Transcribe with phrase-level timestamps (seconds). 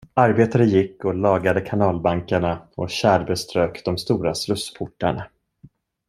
[0.13, 5.25] Arbetare gick och lagade kanalbankarna och tjärbeströk de stora slussportarna.